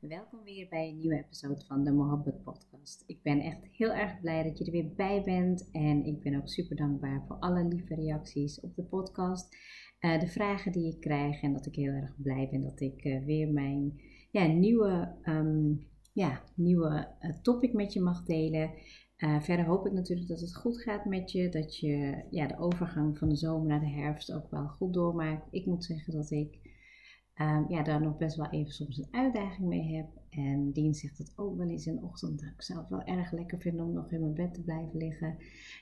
Welkom 0.00 0.44
weer 0.44 0.68
bij 0.68 0.88
een 0.88 0.98
nieuwe 0.98 1.18
episode 1.18 1.64
van 1.66 1.84
de 1.84 1.92
Mohabbat 1.92 2.42
Podcast. 2.42 3.04
Ik 3.06 3.22
ben 3.22 3.40
echt 3.40 3.66
heel 3.70 3.92
erg 3.92 4.20
blij 4.20 4.42
dat 4.42 4.58
je 4.58 4.64
er 4.64 4.72
weer 4.72 4.94
bij 4.94 5.22
bent 5.24 5.70
en 5.70 6.04
ik 6.04 6.22
ben 6.22 6.36
ook 6.36 6.48
super 6.48 6.76
dankbaar 6.76 7.24
voor 7.26 7.36
alle 7.36 7.64
lieve 7.64 7.94
reacties 7.94 8.60
op 8.60 8.74
de 8.74 8.82
podcast. 8.82 9.56
Uh, 10.00 10.20
de 10.20 10.26
vragen 10.26 10.72
die 10.72 10.94
ik 10.94 11.00
krijg 11.00 11.42
en 11.42 11.52
dat 11.52 11.66
ik 11.66 11.74
heel 11.74 11.92
erg 11.92 12.14
blij 12.22 12.48
ben 12.50 12.62
dat 12.62 12.80
ik 12.80 13.04
uh, 13.04 13.24
weer 13.24 13.52
mijn 13.52 14.00
ja, 14.30 14.46
nieuwe, 14.46 15.14
um, 15.24 15.86
ja, 16.12 16.42
nieuwe 16.54 17.08
uh, 17.20 17.30
topic 17.42 17.72
met 17.72 17.92
je 17.92 18.00
mag 18.00 18.24
delen. 18.24 18.70
verder 19.40 19.64
hoop 19.64 19.86
ik 19.86 19.92
natuurlijk 19.92 20.28
dat 20.28 20.40
het 20.40 20.56
goed 20.56 20.82
gaat 20.82 21.04
met 21.04 21.32
je, 21.32 21.48
dat 21.48 21.78
je 21.78 22.24
ja, 22.30 22.46
de 22.46 22.58
overgang 22.58 23.18
van 23.18 23.28
de 23.28 23.36
zomer 23.36 23.68
naar 23.68 23.80
de 23.80 23.90
herfst 23.90 24.32
ook 24.32 24.50
wel 24.50 24.68
goed 24.68 24.94
doormaakt. 24.94 25.48
Ik 25.50 25.66
moet 25.66 25.84
zeggen 25.84 26.12
dat 26.12 26.30
ik 26.30 26.67
um, 27.40 27.64
ja, 27.68 27.82
daar 27.82 28.00
nog 28.00 28.16
best 28.16 28.36
wel 28.36 28.50
even 28.50 28.72
soms 28.72 28.98
een 28.98 29.08
uitdaging 29.10 29.68
mee 29.68 29.96
heb. 29.96 30.06
En 30.30 30.72
Dien 30.72 30.94
zegt 30.94 31.18
het 31.18 31.32
ook 31.36 31.56
wel 31.56 31.68
eens 31.68 31.86
in 31.86 31.94
de 31.94 32.02
ochtend. 32.02 32.40
Dat 32.40 32.48
ik 32.48 32.76
het 32.76 32.88
wel 32.88 33.04
erg 33.04 33.32
lekker 33.32 33.58
vinden 33.58 33.84
om 33.86 33.92
nog 33.92 34.12
in 34.12 34.20
mijn 34.20 34.34
bed 34.34 34.54
te 34.54 34.62
blijven 34.62 34.98
liggen. 34.98 35.36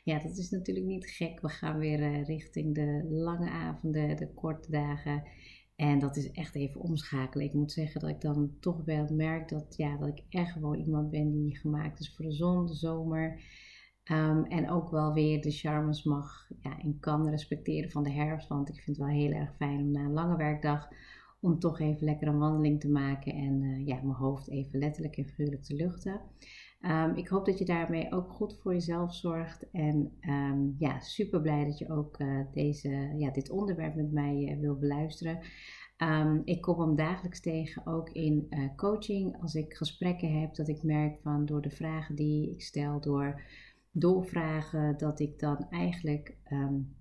Ja, 0.04 0.18
dat 0.18 0.36
is 0.36 0.50
natuurlijk 0.50 0.86
niet 0.86 1.06
gek. 1.06 1.40
We 1.40 1.48
gaan 1.48 1.78
weer 1.78 2.00
uh, 2.00 2.24
richting 2.24 2.74
de 2.74 3.06
lange 3.10 3.50
avonden, 3.50 4.16
de 4.16 4.28
korte 4.28 4.70
dagen. 4.70 5.22
En 5.76 5.98
dat 5.98 6.16
is 6.16 6.30
echt 6.30 6.54
even 6.54 6.80
omschakelen. 6.80 7.46
Ik 7.46 7.54
moet 7.54 7.72
zeggen 7.72 8.00
dat 8.00 8.10
ik 8.10 8.20
dan 8.20 8.50
toch 8.60 8.84
wel 8.84 9.06
merk 9.12 9.48
dat, 9.48 9.76
ja, 9.76 9.96
dat 9.96 10.08
ik 10.08 10.22
echt 10.28 10.52
gewoon 10.52 10.78
iemand 10.78 11.10
ben 11.10 11.32
die 11.32 11.56
gemaakt 11.56 12.00
is 12.00 12.14
voor 12.14 12.24
de 12.24 12.32
zon, 12.32 12.66
de 12.66 12.74
zomer. 12.74 13.40
Um, 14.10 14.44
en 14.44 14.70
ook 14.70 14.90
wel 14.90 15.12
weer 15.12 15.40
de 15.40 15.50
charmes 15.50 16.02
mag 16.02 16.48
ja, 16.60 16.78
en 16.78 17.00
kan 17.00 17.28
respecteren 17.28 17.90
van 17.90 18.02
de 18.02 18.12
herfst. 18.12 18.48
Want 18.48 18.68
ik 18.68 18.74
vind 18.74 18.96
het 18.96 19.06
wel 19.06 19.16
heel 19.16 19.32
erg 19.32 19.54
fijn 19.56 19.80
om 19.80 19.90
na 19.90 20.00
een 20.00 20.12
lange 20.12 20.36
werkdag 20.36 20.88
om 21.46 21.58
toch 21.58 21.80
even 21.80 22.04
lekker 22.04 22.28
een 22.28 22.38
wandeling 22.38 22.80
te 22.80 22.90
maken 22.90 23.32
en 23.32 23.62
uh, 23.62 23.86
ja, 23.86 23.94
mijn 23.94 24.16
hoofd 24.16 24.50
even 24.50 24.78
letterlijk 24.78 25.16
en 25.16 25.26
figuurlijk 25.26 25.62
te 25.62 25.74
luchten. 25.74 26.20
Um, 26.80 27.14
ik 27.14 27.28
hoop 27.28 27.46
dat 27.46 27.58
je 27.58 27.64
daarmee 27.64 28.12
ook 28.12 28.30
goed 28.30 28.58
voor 28.58 28.72
jezelf 28.72 29.14
zorgt. 29.14 29.70
En 29.70 30.12
um, 30.20 30.74
ja, 30.78 31.00
super 31.00 31.40
blij 31.40 31.64
dat 31.64 31.78
je 31.78 31.90
ook 31.90 32.18
uh, 32.20 32.40
deze, 32.52 33.14
ja, 33.16 33.30
dit 33.30 33.50
onderwerp 33.50 33.94
met 33.94 34.12
mij 34.12 34.36
uh, 34.36 34.60
wil 34.60 34.78
beluisteren. 34.78 35.38
Um, 36.02 36.42
ik 36.44 36.60
kom 36.60 36.80
hem 36.80 36.96
dagelijks 36.96 37.40
tegen, 37.40 37.86
ook 37.86 38.10
in 38.10 38.48
coaching. 38.76 39.42
Als 39.42 39.54
ik 39.54 39.74
gesprekken 39.74 40.40
heb, 40.40 40.54
dat 40.54 40.68
ik 40.68 40.82
merk 40.82 41.20
van 41.22 41.46
door 41.46 41.62
de 41.62 41.70
vragen 41.70 42.14
die 42.14 42.50
ik 42.50 42.62
stel, 42.62 43.00
door 43.00 43.40
doorvragen, 43.90 44.98
dat 44.98 45.20
ik 45.20 45.38
dan 45.38 45.66
eigenlijk 45.70 46.36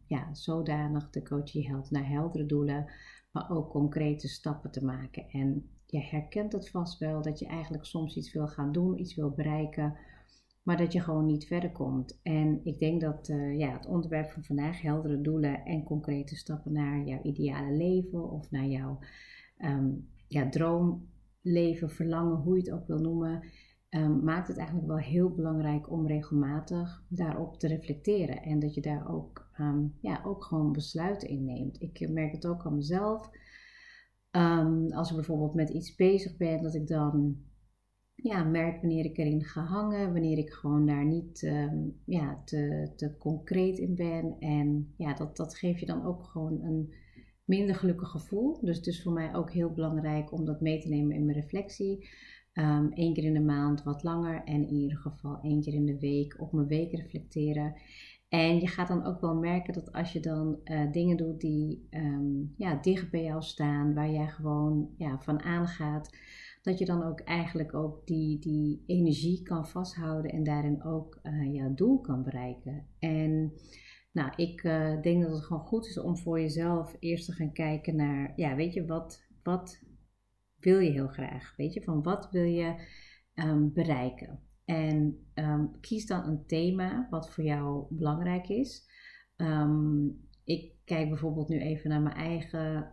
ja, 0.05 0.33
zodanig 0.33 1.09
de 1.09 1.23
coachie 1.23 1.67
helpt 1.67 1.91
naar 1.91 2.09
heldere 2.09 2.45
doelen 2.45 2.85
maar 3.36 3.50
ook 3.50 3.69
concrete 3.69 4.28
stappen 4.28 4.72
te 4.72 4.86
maken. 4.86 5.30
En 5.30 5.69
je 5.86 6.00
herkent 6.00 6.52
het 6.52 6.69
vast 6.69 7.00
wel 7.00 7.22
dat 7.22 7.39
je 7.39 7.45
eigenlijk 7.45 7.86
soms 7.86 8.16
iets 8.16 8.33
wil 8.33 8.47
gaan 8.47 8.72
doen, 8.72 9.00
iets 9.00 9.16
wil 9.16 9.30
bereiken, 9.30 9.97
maar 10.64 10.77
dat 10.77 10.94
je 10.94 11.00
gewoon 11.00 11.25
niet 11.25 11.47
verder 11.47 11.72
komt. 11.72 12.19
En 12.23 12.59
ik 12.64 12.80
denk 12.80 13.02
dat 13.02 13.30
uh, 13.30 13.58
ja, 13.58 13.72
het 13.72 13.86
onderwerp 13.86 14.30
van 14.30 14.44
vandaag, 14.44 14.81
heldere 14.81 15.22
doelen 15.22 15.66
en 15.66 15.83
concrete 15.83 16.36
stappen 16.36 16.72
naar 16.72 17.03
jouw 17.03 17.22
ideale 17.22 17.72
leven 17.72 18.31
of 18.31 18.52
naar 18.52 18.67
jouw 18.67 19.00
um, 19.64 20.08
ja, 20.27 20.49
droomleven, 20.49 21.89
verlangen, 21.89 22.38
hoe 22.38 22.55
je 22.55 22.61
het 22.61 22.72
ook 22.72 22.88
wil 22.88 22.99
noemen, 22.99 23.44
um, 23.95 24.23
maakt 24.23 24.47
het 24.47 24.57
eigenlijk 24.57 24.88
wel 24.88 24.97
heel 24.97 25.29
belangrijk 25.29 25.91
om 25.91 26.07
regelmatig 26.07 27.03
daarop 27.09 27.59
te 27.59 27.67
reflecteren. 27.67 28.41
En 28.41 28.59
dat 28.59 28.73
je 28.73 28.81
daar 28.81 29.13
ook, 29.13 29.49
um, 29.59 29.93
ja, 30.02 30.21
ook 30.25 30.43
gewoon 30.43 30.71
besluiten 30.71 31.29
in 31.29 31.45
neemt. 31.45 31.81
Ik 31.81 32.09
merk 32.09 32.31
het 32.31 32.45
ook 32.45 32.65
aan 32.65 32.75
mezelf. 32.75 33.29
Um, 34.31 34.91
als 34.91 35.09
ik 35.09 35.15
bijvoorbeeld 35.15 35.53
met 35.53 35.69
iets 35.69 35.95
bezig 35.95 36.37
ben, 36.37 36.61
dat 36.61 36.75
ik 36.75 36.87
dan 36.87 37.37
ja, 38.15 38.43
merk 38.43 38.81
wanneer 38.81 39.05
ik 39.05 39.17
erin 39.17 39.43
ga 39.43 39.63
hangen, 39.63 40.11
wanneer 40.13 40.37
ik 40.37 40.49
gewoon 40.49 40.85
daar 40.85 41.05
niet 41.05 41.39
ja, 42.05 42.41
te, 42.45 42.91
te 42.95 43.17
concreet 43.17 43.77
in 43.77 43.95
ben. 43.95 44.35
En 44.39 44.93
ja, 44.97 45.14
dat, 45.14 45.37
dat 45.37 45.58
geeft 45.58 45.80
je 45.80 45.86
dan 45.86 46.05
ook 46.05 46.23
gewoon 46.23 46.61
een 46.61 46.93
minder 47.45 47.75
gelukkig 47.75 48.09
gevoel. 48.09 48.59
Dus 48.61 48.77
het 48.77 48.87
is 48.87 49.03
voor 49.03 49.14
mij 49.14 49.36
ook 49.36 49.52
heel 49.52 49.71
belangrijk 49.71 50.31
om 50.31 50.45
dat 50.45 50.61
mee 50.61 50.80
te 50.80 50.89
nemen 50.89 51.15
in 51.15 51.25
mijn 51.25 51.37
reflectie. 51.37 52.08
Um, 52.60 52.92
één 52.92 53.14
keer 53.14 53.23
in 53.23 53.33
de 53.33 53.42
maand 53.42 53.83
wat 53.83 54.04
langer 54.04 54.43
en 54.43 54.67
in 54.67 54.76
ieder 54.76 54.98
geval 54.98 55.39
één 55.42 55.61
keer 55.61 55.73
in 55.73 55.86
de 55.86 55.99
week 55.99 56.36
op 56.42 56.52
mijn 56.52 56.67
week 56.67 56.92
reflecteren. 56.92 57.76
En 58.30 58.60
je 58.60 58.67
gaat 58.67 58.88
dan 58.88 59.05
ook 59.05 59.21
wel 59.21 59.36
merken 59.36 59.73
dat 59.73 59.92
als 59.92 60.14
je 60.14 60.20
dan 60.20 60.60
uh, 60.64 60.92
dingen 60.92 61.17
doet 61.17 61.39
die 61.39 61.88
um, 61.92 62.54
ja, 62.58 62.76
dicht 62.76 63.11
bij 63.11 63.23
jou 63.23 63.42
staan, 63.42 63.94
waar 63.94 64.11
jij 64.11 64.27
gewoon 64.27 64.89
ja, 64.98 65.20
van 65.20 65.42
aangaat, 65.42 66.17
dat 66.61 66.80
je 66.80 66.86
dan 66.86 67.04
ook 67.04 67.20
eigenlijk 67.20 67.73
ook 67.73 68.08
die, 68.08 68.39
die 68.39 68.83
energie 68.86 69.44
kan 69.44 69.67
vasthouden 69.67 70.32
en 70.32 70.44
daarin 70.44 70.83
ook 70.83 71.20
uh, 71.23 71.54
jouw 71.54 71.73
doel 71.73 72.02
kan 72.02 72.23
bereiken. 72.23 72.88
En 72.99 73.54
nou, 74.11 74.32
ik 74.36 74.64
uh, 74.64 75.02
denk 75.02 75.21
dat 75.23 75.32
het 75.32 75.44
gewoon 75.44 75.65
goed 75.65 75.86
is 75.86 75.99
om 75.99 76.17
voor 76.17 76.39
jezelf 76.39 76.95
eerst 76.99 77.26
te 77.26 77.32
gaan 77.32 77.52
kijken 77.52 77.95
naar, 77.95 78.33
ja, 78.36 78.55
weet 78.55 78.73
je, 78.73 78.86
wat, 78.86 79.27
wat 79.44 79.83
wil 80.65 80.80
je 80.80 80.92
heel 80.92 81.08
graag? 81.08 81.53
Weet 81.55 81.73
je, 81.73 81.83
van 81.83 82.03
wat 82.03 82.31
wil 82.31 82.43
je 82.43 82.76
um, 83.36 83.73
bereiken? 83.73 84.39
En 84.65 85.26
um, 85.33 85.80
kies 85.80 86.05
dan 86.05 86.27
een 86.27 86.45
thema 86.45 87.08
wat 87.09 87.30
voor 87.30 87.43
jou 87.43 87.86
belangrijk 87.89 88.49
is. 88.49 88.89
Um, 89.37 90.23
ik 90.43 90.73
kijk 90.86 91.09
bijvoorbeeld 91.09 91.49
nu 91.49 91.59
even 91.59 91.89
naar 91.89 92.02
mijn 92.02 92.15
eigen, 92.15 92.92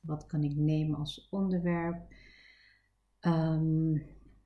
wat 0.00 0.26
kan 0.26 0.42
ik 0.42 0.56
nemen 0.56 0.98
als 0.98 1.28
onderwerp? 1.30 2.14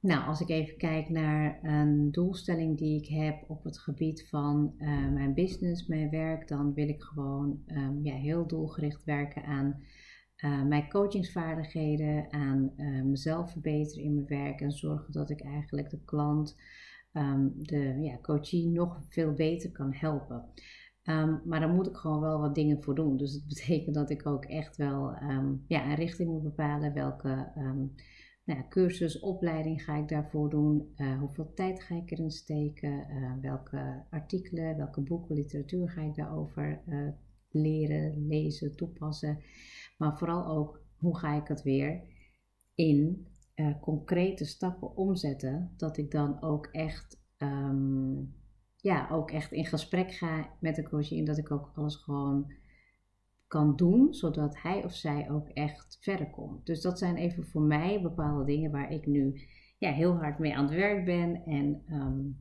nou, 0.01 0.27
als 0.27 0.41
ik 0.41 0.49
even 0.49 0.77
kijk 0.77 1.09
naar 1.09 1.59
een 1.63 2.11
doelstelling 2.11 2.79
die 2.79 3.01
ik 3.03 3.09
heb 3.09 3.45
op 3.51 3.65
het 3.65 3.79
gebied 3.79 4.29
van 4.29 4.75
uh, 4.79 5.13
mijn 5.13 5.35
business, 5.35 5.87
mijn 5.87 6.11
werk, 6.11 6.49
dan 6.49 6.75
wil 6.75 6.89
ik 6.89 7.03
gewoon 7.03 7.63
ja, 8.03 8.15
heel 8.15 8.47
doelgericht 8.47 9.05
werken 9.05 9.45
aan 9.45 9.83
uh, 10.45 10.63
mijn 10.63 10.89
coachingsvaardigheden, 10.89 12.33
aan 12.33 12.73
uh, 12.77 13.03
mezelf 13.03 13.51
verbeteren 13.51 14.05
in 14.05 14.15
mijn 14.15 14.27
werk 14.27 14.61
en 14.61 14.73
zorgen 14.73 15.13
dat 15.13 15.31
ik 15.31 15.41
eigenlijk 15.41 15.91
de 15.91 16.01
klant, 16.05 16.57
um, 17.13 17.53
de 17.57 17.99
ja, 18.01 18.19
nog 18.71 19.01
veel 19.09 19.33
beter 19.33 19.73
kan 19.73 19.93
helpen. 19.93 20.45
Um, 21.03 21.41
maar 21.45 21.61
dan 21.61 21.75
moet 21.75 21.87
ik 21.87 21.97
gewoon 21.97 22.21
wel 22.21 22.41
wat 22.41 22.55
dingen 22.55 22.83
voor 22.83 22.95
doen. 22.95 23.17
Dus 23.17 23.33
het 23.33 23.49
betekent 23.55 23.95
dat 23.95 24.11
ik 24.11 24.27
ook 24.27 24.45
echt 24.45 24.77
wel 24.77 25.17
um, 25.23 25.65
ja, 25.69 25.85
een 25.85 25.95
richting 25.95 26.29
moet 26.29 26.43
bepalen. 26.43 26.95
Welke 26.95 27.53
nou 28.45 28.63
cursus, 28.69 29.21
opleiding 29.21 29.85
ga 29.85 29.97
ik 29.97 30.09
daarvoor 30.09 30.51
doen? 30.51 30.93
Uh, 30.97 31.19
hoeveel 31.19 31.53
tijd 31.55 31.83
ga 31.83 31.95
ik 31.95 32.11
erin 32.11 32.31
steken? 32.31 33.07
welke 33.41 34.05
artikelen, 34.11 34.77
welke 34.77 35.01
boeken, 35.01 35.35
literatuur 35.35 35.91
ga 35.91 36.03
ik 36.03 36.15
daarover 36.15 36.81
leren, 37.51 38.27
lezen, 38.27 38.77
toepassen? 38.77 39.39
Maar 40.05 40.17
vooral 40.17 40.47
ook 40.47 40.81
hoe 40.97 41.19
ga 41.19 41.35
ik 41.35 41.49
het 41.49 41.63
weer 41.63 42.03
in 42.75 43.27
uh, 43.55 43.81
concrete 43.81 44.45
stappen 44.45 44.97
omzetten. 44.97 45.75
Dat 45.77 45.97
ik 45.97 46.11
dan 46.11 46.43
ook 46.43 46.67
echt, 46.67 47.21
um, 47.39 48.35
ja, 48.77 49.09
ook 49.11 49.31
echt 49.31 49.53
in 49.53 49.65
gesprek 49.65 50.13
ga 50.13 50.51
met 50.61 50.75
de 50.75 50.83
coach. 50.83 51.13
En 51.13 51.25
dat 51.25 51.39
ik 51.39 51.51
ook 51.51 51.73
alles 51.75 51.97
gewoon 51.97 52.53
kan 53.47 53.77
doen, 53.77 54.15
zodat 54.15 54.63
hij 54.63 54.85
of 54.85 54.95
zij 54.95 55.31
ook 55.31 55.49
echt 55.49 55.99
verder 56.01 56.31
komt. 56.31 56.67
Dus 56.67 56.81
dat 56.81 56.99
zijn 56.99 57.17
even 57.17 57.45
voor 57.45 57.63
mij 57.63 58.03
bepaalde 58.03 58.45
dingen 58.45 58.71
waar 58.71 58.93
ik 58.93 59.07
nu 59.07 59.41
ja, 59.79 59.91
heel 59.93 60.17
hard 60.17 60.39
mee 60.39 60.57
aan 60.57 60.65
het 60.65 60.75
werk 60.75 61.05
ben. 61.05 61.45
En, 61.45 61.83
um, 61.91 62.39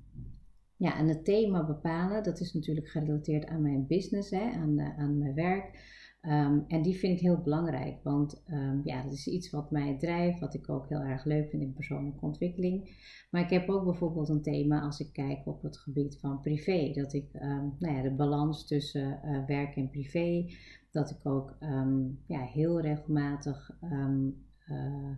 ja, 0.76 0.98
en 0.98 1.08
het 1.08 1.26
thema 1.26 1.66
bepalen, 1.66 2.24
dat 2.24 2.40
is 2.40 2.54
natuurlijk 2.54 2.88
gerelateerd 2.88 3.46
aan 3.46 3.62
mijn 3.62 3.88
business, 3.88 4.30
hè, 4.30 4.52
aan, 4.52 4.76
de, 4.76 4.94
aan 4.98 5.18
mijn 5.18 5.34
werk. 5.34 6.02
Um, 6.28 6.66
en 6.68 6.82
die 6.82 6.96
vind 6.96 7.14
ik 7.14 7.20
heel 7.20 7.42
belangrijk, 7.42 8.04
want 8.04 8.44
um, 8.52 8.82
ja, 8.84 9.04
dat 9.04 9.12
is 9.12 9.28
iets 9.28 9.50
wat 9.50 9.72
mij 9.72 9.98
drijft, 9.98 10.40
wat 10.40 10.54
ik 10.54 10.70
ook 10.70 10.90
heel 10.90 11.02
erg 11.02 11.26
leuk 11.26 11.50
vind 11.50 11.62
in 11.62 11.74
persoonlijke 11.74 12.26
ontwikkeling. 12.26 12.90
Maar 13.32 13.42
ik 13.42 13.50
heb 13.50 13.70
ook 13.70 13.84
bijvoorbeeld 13.84 14.30
een 14.30 14.42
thema 14.42 14.82
als 14.82 15.00
ik 15.00 15.14
kijk 15.14 15.48
op 15.48 15.62
het 15.62 15.78
gebied 15.78 16.20
van 16.20 16.42
privé, 16.42 16.92
dat 16.94 17.14
ik 17.14 17.34
um, 17.34 17.76
nou 17.80 17.96
ja, 17.96 18.02
de 18.02 18.12
balans 18.12 18.68
tussen 18.68 19.20
uh, 19.26 19.46
werk 19.46 19.76
en 19.76 19.90
privé, 19.90 20.46
dat 20.92 21.10
ik 21.10 21.26
ook 21.26 21.58
ja, 22.28 22.42
heel 22.42 22.82
regelmatig 22.82 23.78
uh, 23.82 25.16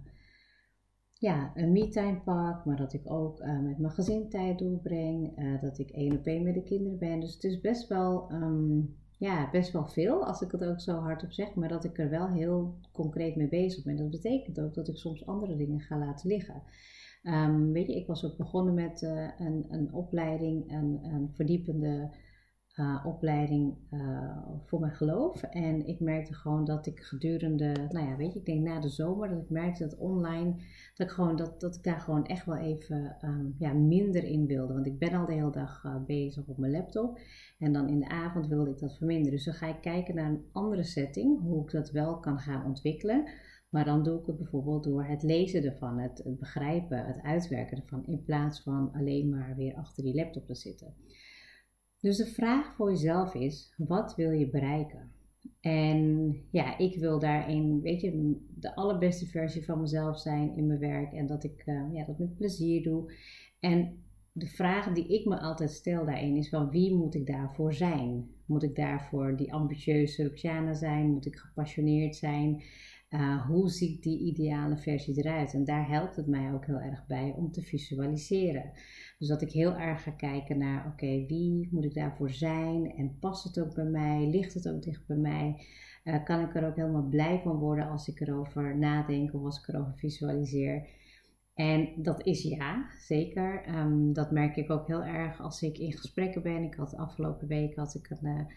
ja, 1.13 1.51
een 1.55 1.71
me-time 1.71 2.21
pak, 2.21 2.65
maar 2.65 2.77
dat 2.77 2.93
ik 2.93 3.11
ook 3.11 3.39
uh, 3.39 3.59
met 3.59 3.77
mijn 3.77 3.93
gezin 3.93 4.29
tijd 4.29 4.59
doorbreng, 4.59 5.33
dat 5.61 5.79
ik 5.79 5.89
één 5.89 6.17
op 6.17 6.25
één 6.25 6.43
met 6.43 6.53
de 6.53 6.63
kinderen 6.63 6.97
ben. 6.97 7.19
Dus 7.19 7.33
het 7.33 7.43
is 7.43 7.61
best 7.61 7.87
wel 7.87 8.31
ja, 9.25 9.49
best 9.51 9.71
wel 9.71 9.87
veel, 9.87 10.25
als 10.25 10.41
ik 10.41 10.51
het 10.51 10.63
ook 10.63 10.79
zo 10.79 10.99
hardop 10.99 11.31
zeg, 11.31 11.55
maar 11.55 11.69
dat 11.69 11.83
ik 11.83 11.97
er 11.97 12.09
wel 12.09 12.27
heel 12.27 12.75
concreet 12.91 13.35
mee 13.35 13.47
bezig 13.47 13.83
ben. 13.83 13.95
Dat 13.95 14.09
betekent 14.09 14.59
ook 14.59 14.73
dat 14.73 14.87
ik 14.87 14.97
soms 14.97 15.25
andere 15.25 15.55
dingen 15.55 15.79
ga 15.79 15.97
laten 15.97 16.27
liggen. 16.27 16.61
Um, 17.23 17.71
weet 17.71 17.87
je, 17.87 17.95
ik 17.95 18.07
was 18.07 18.25
ook 18.25 18.37
begonnen 18.37 18.73
met 18.73 19.01
uh, 19.01 19.29
een, 19.37 19.65
een 19.69 19.93
opleiding, 19.93 20.71
een, 20.71 20.99
een 21.03 21.31
verdiepende 21.33 22.09
uh, 22.75 23.05
opleiding 23.05 23.75
uh, 23.91 24.37
voor 24.63 24.79
mijn 24.79 24.95
geloof. 24.95 25.43
En 25.43 25.87
ik 25.87 25.99
merkte 25.99 26.33
gewoon 26.33 26.65
dat 26.65 26.85
ik 26.85 26.99
gedurende, 26.99 27.87
nou 27.89 28.07
ja, 28.07 28.15
weet 28.15 28.33
je, 28.33 28.39
ik 28.39 28.45
denk 28.45 28.61
na 28.61 28.79
de 28.79 28.89
zomer, 28.89 29.29
dat 29.29 29.41
ik 29.41 29.49
merkte 29.49 29.83
dat 29.83 29.97
online, 29.97 30.55
dat 30.95 31.07
ik, 31.07 31.13
gewoon, 31.13 31.35
dat, 31.35 31.59
dat 31.59 31.75
ik 31.75 31.83
daar 31.83 31.99
gewoon 31.99 32.25
echt 32.25 32.45
wel 32.45 32.57
even 32.57 33.17
um, 33.21 33.55
ja, 33.57 33.73
minder 33.73 34.23
in 34.23 34.45
wilde. 34.45 34.73
Want 34.73 34.85
ik 34.85 34.99
ben 34.99 35.13
al 35.13 35.25
de 35.25 35.33
hele 35.33 35.51
dag 35.51 35.83
uh, 35.83 35.95
bezig 36.05 36.47
op 36.47 36.57
mijn 36.57 36.71
laptop. 36.71 37.19
En 37.59 37.73
dan 37.73 37.89
in 37.89 37.99
de 37.99 38.09
avond 38.09 38.47
wilde 38.47 38.71
ik 38.71 38.79
dat 38.79 38.97
verminderen. 38.97 39.31
Dus 39.31 39.45
dan 39.45 39.53
ga 39.53 39.67
ik 39.67 39.81
kijken 39.81 40.15
naar 40.15 40.29
een 40.29 40.45
andere 40.51 40.83
setting, 40.83 41.41
hoe 41.41 41.63
ik 41.63 41.71
dat 41.71 41.91
wel 41.91 42.19
kan 42.19 42.39
gaan 42.39 42.65
ontwikkelen. 42.65 43.29
Maar 43.69 43.85
dan 43.85 44.03
doe 44.03 44.19
ik 44.19 44.25
het 44.25 44.37
bijvoorbeeld 44.37 44.83
door 44.83 45.03
het 45.03 45.23
lezen 45.23 45.63
ervan, 45.63 45.99
het 45.99 46.23
begrijpen, 46.25 47.05
het 47.05 47.21
uitwerken 47.21 47.77
ervan, 47.77 48.05
in 48.05 48.23
plaats 48.23 48.61
van 48.61 48.91
alleen 48.93 49.29
maar 49.29 49.55
weer 49.55 49.75
achter 49.75 50.03
die 50.03 50.15
laptop 50.15 50.45
te 50.45 50.55
zitten. 50.55 50.93
Dus 52.05 52.17
de 52.17 52.25
vraag 52.25 52.75
voor 52.75 52.89
jezelf 52.89 53.33
is: 53.33 53.73
wat 53.77 54.15
wil 54.15 54.31
je 54.31 54.49
bereiken? 54.49 55.11
En 55.59 56.31
ja, 56.51 56.77
ik 56.77 56.99
wil 56.99 57.19
daarin, 57.19 57.81
weet 57.81 58.01
je, 58.01 58.35
de 58.55 58.75
allerbeste 58.75 59.25
versie 59.25 59.65
van 59.65 59.81
mezelf 59.81 60.19
zijn 60.19 60.55
in 60.55 60.67
mijn 60.67 60.79
werk 60.79 61.13
en 61.13 61.27
dat 61.27 61.43
ik 61.43 61.63
uh, 61.65 61.93
ja, 61.93 62.05
dat 62.05 62.19
met 62.19 62.35
plezier 62.35 62.83
doe. 62.83 63.13
En 63.59 64.03
de 64.31 64.47
vraag 64.47 64.93
die 64.93 65.07
ik 65.07 65.25
me 65.25 65.39
altijd 65.39 65.71
stel 65.71 66.05
daarin 66.05 66.35
is: 66.35 66.49
van 66.49 66.69
wie 66.69 66.95
moet 66.95 67.15
ik 67.15 67.27
daarvoor 67.27 67.73
zijn? 67.73 68.29
Moet 68.45 68.63
ik 68.63 68.75
daarvoor 68.75 69.35
die 69.37 69.53
ambitieuze 69.53 70.23
Luciana 70.23 70.73
zijn? 70.73 71.11
Moet 71.11 71.25
ik 71.25 71.35
gepassioneerd 71.35 72.15
zijn? 72.15 72.63
Uh, 73.15 73.45
hoe 73.47 73.69
ziet 73.69 74.03
die 74.03 74.19
ideale 74.19 74.77
versie 74.77 75.17
eruit? 75.17 75.53
En 75.53 75.63
daar 75.63 75.87
helpt 75.87 76.15
het 76.15 76.27
mij 76.27 76.53
ook 76.53 76.65
heel 76.65 76.79
erg 76.79 77.05
bij 77.07 77.33
om 77.37 77.51
te 77.51 77.61
visualiseren. 77.61 78.71
Dus 79.19 79.27
dat 79.27 79.41
ik 79.41 79.51
heel 79.51 79.75
erg 79.75 80.03
ga 80.03 80.11
kijken 80.11 80.57
naar, 80.57 80.87
oké, 80.87 81.25
wie 81.27 81.67
moet 81.71 81.85
ik 81.85 81.93
daarvoor 81.93 82.29
zijn? 82.29 82.95
En 82.95 83.17
past 83.19 83.43
het 83.43 83.59
ook 83.59 83.75
bij 83.75 83.85
mij? 83.85 84.27
Ligt 84.27 84.53
het 84.53 84.69
ook 84.69 84.81
dicht 84.81 85.07
bij 85.07 85.17
mij? 85.17 85.65
Uh, 86.03 86.23
kan 86.23 86.39
ik 86.39 86.55
er 86.55 86.67
ook 86.67 86.75
helemaal 86.75 87.07
blij 87.09 87.39
van 87.43 87.57
worden 87.57 87.89
als 87.89 88.07
ik 88.07 88.19
erover 88.19 88.77
nadenk 88.77 89.33
of 89.33 89.43
als 89.43 89.59
ik 89.59 89.67
erover 89.67 89.93
visualiseer? 89.95 90.87
En 91.53 91.89
dat 91.97 92.25
is 92.25 92.41
ja, 92.41 92.89
zeker. 92.99 93.75
Um, 93.77 94.13
dat 94.13 94.31
merk 94.31 94.55
ik 94.55 94.69
ook 94.69 94.87
heel 94.87 95.03
erg 95.03 95.41
als 95.41 95.61
ik 95.61 95.77
in 95.77 95.91
gesprekken 95.91 96.41
ben. 96.41 96.63
Ik 96.63 96.75
had 96.75 96.95
afgelopen 96.95 97.47
week 97.47 97.75
had 97.75 97.95
ik 97.95 98.09
een, 98.09 98.47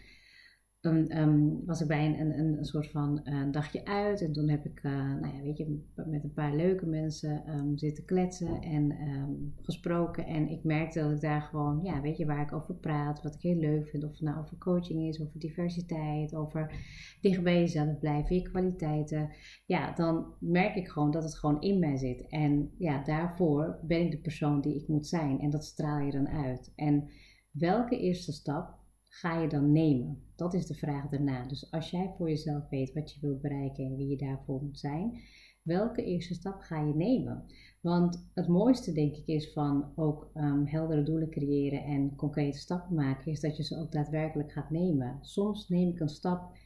dan 0.79 1.17
um, 1.17 1.65
was 1.65 1.81
ik 1.81 1.87
bij 1.87 2.05
een, 2.05 2.39
een, 2.39 2.57
een 2.57 2.65
soort 2.65 2.91
van 2.91 3.21
uh, 3.23 3.51
dagje 3.51 3.85
uit. 3.85 4.21
En 4.21 4.33
toen 4.33 4.49
heb 4.49 4.65
ik, 4.65 4.83
uh, 4.83 4.91
nou 4.91 5.35
ja, 5.35 5.41
weet 5.41 5.57
je, 5.57 5.83
met 5.95 6.23
een 6.23 6.33
paar 6.33 6.55
leuke 6.55 6.85
mensen 6.85 7.49
um, 7.49 7.77
zitten 7.77 8.05
kletsen 8.05 8.61
en 8.61 8.91
um, 8.91 9.53
gesproken. 9.61 10.25
En 10.25 10.49
ik 10.49 10.63
merkte 10.63 10.99
dat 10.99 11.11
ik 11.11 11.21
daar 11.21 11.41
gewoon, 11.41 11.79
ja, 11.83 12.01
weet 12.01 12.17
je, 12.17 12.25
waar 12.25 12.41
ik 12.41 12.53
over 12.53 12.75
praat, 12.75 13.23
wat 13.23 13.35
ik 13.35 13.41
heel 13.41 13.59
leuk 13.59 13.87
vind. 13.87 14.03
Of 14.03 14.11
het 14.11 14.21
nou 14.21 14.39
over 14.39 14.57
coaching 14.57 15.07
is, 15.07 15.21
over 15.21 15.39
diversiteit, 15.39 16.35
over 16.35 16.71
dicht 17.21 17.43
bij 17.43 17.59
jezelf 17.59 17.99
blijven, 17.99 18.35
je 18.35 18.49
kwaliteiten. 18.49 19.29
Ja, 19.65 19.93
dan 19.93 20.33
merk 20.39 20.75
ik 20.75 20.87
gewoon 20.87 21.11
dat 21.11 21.23
het 21.23 21.37
gewoon 21.37 21.61
in 21.61 21.79
mij 21.79 21.97
zit. 21.97 22.27
En 22.27 22.71
ja, 22.77 23.03
daarvoor 23.03 23.79
ben 23.81 24.01
ik 24.01 24.11
de 24.11 24.19
persoon 24.19 24.61
die 24.61 24.75
ik 24.75 24.87
moet 24.87 25.07
zijn. 25.07 25.39
En 25.39 25.49
dat 25.49 25.65
straal 25.65 25.99
je 25.99 26.11
dan 26.11 26.27
uit. 26.27 26.71
En 26.75 27.09
welke 27.51 27.99
eerste 27.99 28.31
stap 28.31 28.77
ga 29.09 29.41
je 29.41 29.47
dan 29.47 29.71
nemen? 29.71 30.23
Dat 30.35 30.53
is 30.53 30.65
de 30.65 30.75
vraag 30.75 31.09
daarna. 31.09 31.47
Dus 31.47 31.71
als 31.71 31.89
jij 31.89 32.13
voor 32.17 32.29
jezelf 32.29 32.69
weet 32.69 32.93
wat 32.93 33.11
je 33.11 33.19
wilt 33.21 33.41
bereiken 33.41 33.85
en 33.85 33.95
wie 33.95 34.07
je 34.07 34.17
daarvoor 34.17 34.63
moet 34.63 34.79
zijn, 34.79 35.19
welke 35.63 36.03
eerste 36.03 36.33
stap 36.33 36.59
ga 36.59 36.81
je 36.81 36.95
nemen? 36.95 37.45
Want 37.81 38.29
het 38.33 38.47
mooiste, 38.47 38.91
denk 38.91 39.15
ik, 39.15 39.27
is 39.27 39.53
van 39.53 39.91
ook 39.95 40.31
um, 40.35 40.65
heldere 40.65 41.03
doelen 41.03 41.29
creëren 41.29 41.83
en 41.83 42.15
concrete 42.15 42.57
stappen 42.57 42.95
maken, 42.95 43.31
is 43.31 43.39
dat 43.39 43.57
je 43.57 43.63
ze 43.63 43.77
ook 43.77 43.91
daadwerkelijk 43.91 44.51
gaat 44.51 44.69
nemen. 44.69 45.17
Soms 45.21 45.69
neem 45.69 45.89
ik 45.89 45.99
een 45.99 46.09
stap 46.09 46.57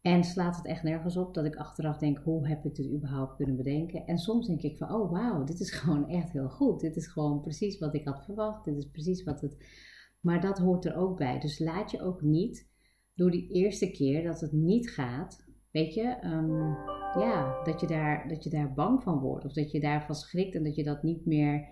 en 0.00 0.24
slaat 0.24 0.56
het 0.56 0.66
echt 0.66 0.82
nergens 0.82 1.16
op 1.16 1.34
dat 1.34 1.44
ik 1.44 1.56
achteraf 1.56 1.98
denk, 1.98 2.18
hoe 2.18 2.48
heb 2.48 2.64
ik 2.64 2.74
dit 2.74 2.92
überhaupt 2.92 3.36
kunnen 3.36 3.56
bedenken? 3.56 4.06
En 4.06 4.18
soms 4.18 4.46
denk 4.46 4.62
ik 4.62 4.76
van, 4.76 4.92
oh 4.92 5.10
wauw, 5.10 5.44
dit 5.44 5.60
is 5.60 5.70
gewoon 5.80 6.08
echt 6.08 6.32
heel 6.32 6.48
goed. 6.48 6.80
Dit 6.80 6.96
is 6.96 7.06
gewoon 7.06 7.40
precies 7.40 7.78
wat 7.78 7.94
ik 7.94 8.04
had 8.04 8.24
verwacht. 8.24 8.64
Dit 8.64 8.76
is 8.76 8.90
precies 8.90 9.24
wat 9.24 9.40
het 9.40 9.56
maar 10.24 10.40
dat 10.40 10.58
hoort 10.58 10.84
er 10.84 10.96
ook 10.96 11.16
bij. 11.16 11.38
Dus 11.40 11.58
laat 11.58 11.90
je 11.90 12.02
ook 12.02 12.22
niet 12.22 12.70
door 13.14 13.30
die 13.30 13.48
eerste 13.48 13.90
keer 13.90 14.22
dat 14.22 14.40
het 14.40 14.52
niet 14.52 14.90
gaat, 14.90 15.46
weet 15.70 15.94
je, 15.94 16.16
um, 16.24 16.76
ja, 17.22 17.62
dat 17.62 17.80
je, 17.80 17.86
daar, 17.86 18.28
dat 18.28 18.44
je 18.44 18.50
daar 18.50 18.74
bang 18.74 19.02
van 19.02 19.18
wordt. 19.18 19.44
Of 19.44 19.52
dat 19.52 19.70
je 19.70 19.80
daarvan 19.80 20.14
schrikt 20.14 20.54
en 20.54 20.64
dat 20.64 20.74
je 20.74 20.84
dat 20.84 21.02
niet 21.02 21.26
meer, 21.26 21.68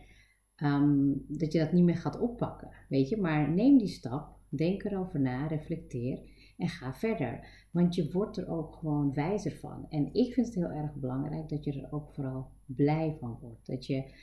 um, 0.57 1.25
dat 1.29 1.53
je 1.53 1.59
dat 1.59 1.73
niet 1.73 1.85
meer 1.85 1.97
gaat 1.97 2.21
oppakken. 2.21 2.71
Weet 2.89 3.09
je, 3.09 3.17
maar 3.17 3.51
neem 3.51 3.79
die 3.79 3.89
stap, 3.89 4.37
denk 4.49 4.85
erover 4.85 5.21
na, 5.21 5.47
reflecteer 5.47 6.21
en 6.57 6.69
ga 6.69 6.95
verder. 6.95 7.47
Want 7.71 7.95
je 7.95 8.13
wordt 8.13 8.37
er 8.37 8.49
ook 8.49 8.75
gewoon 8.75 9.15
wijzer 9.15 9.53
van. 9.53 9.87
En 9.89 10.15
ik 10.15 10.33
vind 10.33 10.47
het 10.47 10.55
heel 10.55 10.71
erg 10.71 10.95
belangrijk 10.95 11.49
dat 11.49 11.65
je 11.65 11.81
er 11.81 11.93
ook 11.93 12.15
vooral 12.15 12.51
blij 12.67 13.17
van 13.21 13.39
wordt. 13.41 13.67
Dat 13.67 13.87
je 13.87 14.15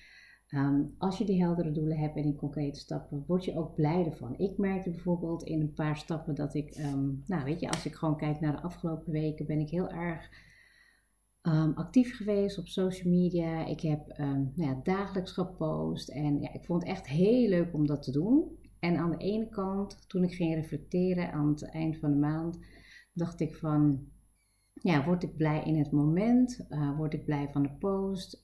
Ehm, 0.49 0.83
als 0.97 1.17
je 1.17 1.25
die 1.25 1.41
heldere 1.41 1.71
doelen 1.71 1.97
hebt 1.97 2.15
en 2.15 2.23
die 2.23 2.35
concrete 2.35 2.79
stappen, 2.79 3.23
word 3.27 3.45
je 3.45 3.57
ook 3.57 3.75
blij 3.75 4.05
ervan. 4.05 4.37
Ik 4.37 4.57
merkte 4.57 4.89
bijvoorbeeld 4.89 5.43
in 5.43 5.61
een 5.61 5.73
paar 5.73 5.97
stappen 5.97 6.35
dat 6.35 6.53
ik, 6.53 6.77
um, 6.77 7.23
nou 7.25 7.43
weet 7.43 7.59
je, 7.59 7.69
als 7.69 7.85
ik 7.85 7.93
gewoon 7.93 8.17
kijk 8.17 8.39
naar 8.39 8.55
de 8.55 8.61
afgelopen 8.61 9.11
weken, 9.11 9.45
ben 9.45 9.59
ik 9.59 9.69
heel 9.69 9.89
erg 9.89 10.29
um, 11.41 11.73
actief 11.73 12.17
geweest 12.17 12.57
op 12.57 12.67
social 12.67 13.13
media. 13.13 13.65
Ik 13.65 13.81
heb 13.81 14.17
nou 14.17 14.51
ja, 14.55 14.79
dagelijks 14.83 15.31
gepost 15.31 16.09
en 16.09 16.41
ja, 16.41 16.53
ik 16.53 16.65
vond 16.65 16.81
het 16.81 16.91
echt 16.91 17.07
heel 17.07 17.49
leuk 17.49 17.73
om 17.73 17.87
dat 17.87 18.03
te 18.03 18.11
doen. 18.11 18.57
En 18.79 18.97
aan 18.97 19.11
de 19.11 19.17
ene 19.17 19.49
kant, 19.49 20.09
toen 20.09 20.23
ik 20.23 20.33
ging 20.33 20.55
reflecteren 20.55 21.31
aan 21.31 21.47
het 21.47 21.63
eind 21.63 21.97
van 21.97 22.11
de 22.11 22.17
maand, 22.17 22.59
dacht 23.13 23.39
ik 23.39 23.55
van, 23.55 24.07
ja, 24.73 25.05
word 25.05 25.23
ik 25.23 25.35
blij 25.35 25.63
in 25.63 25.77
het 25.77 25.91
moment? 25.91 26.65
Uh, 26.69 26.97
word 26.97 27.13
ik 27.13 27.25
blij 27.25 27.49
van 27.51 27.63
de 27.63 27.71
post? 27.79 28.43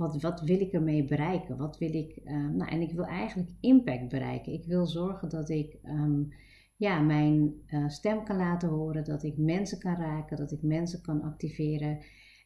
Wat, 0.00 0.20
wat 0.20 0.40
wil 0.40 0.60
ik 0.60 0.72
ermee 0.72 1.04
bereiken? 1.04 1.56
Wat 1.56 1.78
wil 1.78 1.94
ik, 1.94 2.20
uh, 2.24 2.48
nou, 2.48 2.70
en 2.70 2.80
ik 2.80 2.92
wil 2.92 3.04
eigenlijk 3.04 3.50
impact 3.60 4.08
bereiken. 4.08 4.52
Ik 4.52 4.64
wil 4.64 4.86
zorgen 4.86 5.28
dat 5.28 5.48
ik 5.48 5.78
um, 5.84 6.28
ja, 6.76 7.00
mijn 7.00 7.54
uh, 7.66 7.88
stem 7.88 8.24
kan 8.24 8.36
laten 8.36 8.68
horen, 8.68 9.04
dat 9.04 9.22
ik 9.22 9.36
mensen 9.36 9.78
kan 9.78 9.94
raken, 9.94 10.36
dat 10.36 10.52
ik 10.52 10.62
mensen 10.62 11.02
kan 11.02 11.22
activeren. 11.22 11.98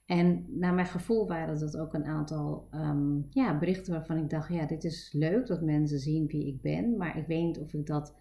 En 0.07 0.47
naar 0.49 0.75
mijn 0.75 0.87
gevoel 0.87 1.27
waren 1.27 1.59
dat 1.59 1.77
ook 1.77 1.95
een 1.95 2.05
aantal 2.05 2.69
um, 2.71 3.27
ja, 3.31 3.59
berichten 3.59 3.93
waarvan 3.93 4.19
ik 4.19 4.31
dacht, 4.31 4.53
ja, 4.53 4.67
dit 4.67 4.85
is 4.85 5.13
leuk 5.13 5.47
dat 5.47 5.63
mensen 5.63 5.99
zien 5.99 6.27
wie 6.27 6.47
ik 6.47 6.63
ben, 6.63 6.97
maar 6.97 7.19
ik 7.19 7.27
weet 7.27 7.45
niet 7.45 7.59
of 7.59 7.73
ik 7.73 7.87
dat, 7.87 8.17